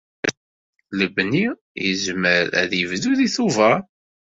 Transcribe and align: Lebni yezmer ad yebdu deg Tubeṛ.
Lebni 0.97 1.45
yezmer 1.85 2.45
ad 2.61 2.71
yebdu 2.79 3.11
deg 3.19 3.29
Tubeṛ. 3.35 3.79